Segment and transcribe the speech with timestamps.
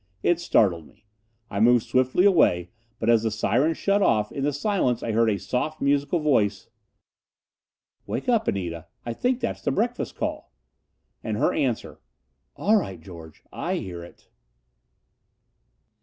[0.23, 1.05] It startled me.
[1.51, 2.71] I moved swiftly away.
[2.97, 6.69] But as the siren shut off, in the silence I heard a soft, musical voice:
[8.07, 10.51] "Wake up, Anita I think that's the breakfast call."
[11.23, 11.99] And her answer:
[12.55, 13.43] "All right, George.
[13.53, 14.27] I hear it."